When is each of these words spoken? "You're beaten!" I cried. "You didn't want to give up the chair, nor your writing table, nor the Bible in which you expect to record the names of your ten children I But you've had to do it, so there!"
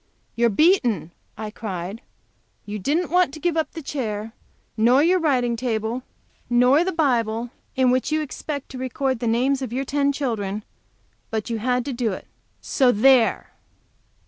"You're 0.35 0.49
beaten!" 0.49 1.11
I 1.37 1.51
cried. 1.51 2.01
"You 2.65 2.79
didn't 2.79 3.11
want 3.11 3.35
to 3.35 3.39
give 3.39 3.55
up 3.55 3.73
the 3.73 3.83
chair, 3.83 4.33
nor 4.75 5.03
your 5.03 5.19
writing 5.19 5.55
table, 5.55 6.01
nor 6.49 6.83
the 6.83 6.91
Bible 6.91 7.51
in 7.75 7.91
which 7.91 8.11
you 8.11 8.19
expect 8.19 8.69
to 8.69 8.79
record 8.79 9.19
the 9.19 9.27
names 9.27 9.61
of 9.61 9.71
your 9.71 9.85
ten 9.85 10.11
children 10.11 10.63
I 10.65 10.65
But 11.29 11.51
you've 11.51 11.61
had 11.61 11.85
to 11.85 11.93
do 11.93 12.13
it, 12.13 12.25
so 12.61 12.91
there!" 12.91 13.51